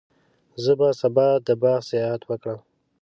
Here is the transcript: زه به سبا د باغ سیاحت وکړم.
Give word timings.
زه 0.63 0.71
به 0.79 0.87
سبا 1.01 1.27
د 1.47 1.49
باغ 1.61 1.81
سیاحت 1.89 2.21
وکړم. 2.25 2.59